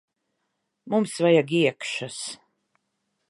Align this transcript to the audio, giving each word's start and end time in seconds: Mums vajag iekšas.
Mums 0.89 1.13
vajag 1.23 1.49
iekšas. 1.61 2.19